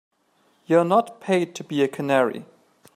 You're 0.65 0.83
not 0.83 1.21
paid 1.21 1.53
to 1.53 1.63
be 1.63 1.83
a 1.83 1.87
canary. 1.87 2.47